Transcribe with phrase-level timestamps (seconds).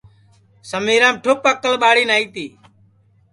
[0.69, 2.45] سمیرام ٹُھپ اکل ٻاڑِ نائی تی